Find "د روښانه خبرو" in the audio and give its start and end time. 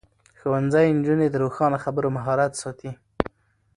1.31-2.09